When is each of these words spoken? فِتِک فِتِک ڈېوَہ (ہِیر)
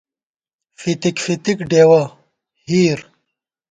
فِتِک 0.79 1.17
فِتِک 1.25 1.57
ڈېوَہ 1.69 2.03
(ہِیر) 2.65 2.99